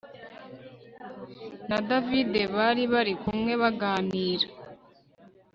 [1.69, 4.47] na david bari bari kumwe baganira